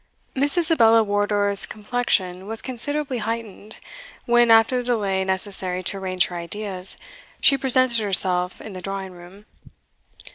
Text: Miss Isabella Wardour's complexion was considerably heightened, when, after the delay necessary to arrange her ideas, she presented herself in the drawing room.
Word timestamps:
Miss 0.33 0.57
Isabella 0.57 1.03
Wardour's 1.03 1.67
complexion 1.67 2.47
was 2.47 2.63
considerably 2.63 3.19
heightened, 3.19 3.77
when, 4.25 4.49
after 4.49 4.77
the 4.77 4.83
delay 4.83 5.23
necessary 5.23 5.83
to 5.83 5.97
arrange 5.97 6.25
her 6.25 6.35
ideas, 6.35 6.97
she 7.39 7.55
presented 7.55 7.99
herself 7.99 8.59
in 8.59 8.73
the 8.73 8.81
drawing 8.81 9.11
room. 9.11 9.45